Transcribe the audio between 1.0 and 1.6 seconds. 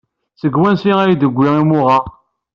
ay d-yewwi